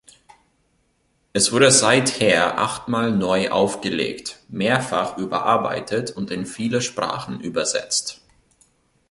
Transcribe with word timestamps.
Es 1.31 1.51
wurde 1.51 1.69
seither 1.69 2.57
achtmal 2.57 3.11
neu 3.11 3.51
aufgelegt, 3.51 4.39
mehrfach 4.49 5.17
überarbeitet 5.19 6.09
und 6.09 6.31
in 6.31 6.47
viele 6.47 6.81
Sprachen 6.81 7.39
übersetzt. 7.39 8.19